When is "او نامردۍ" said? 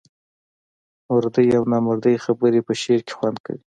1.57-2.15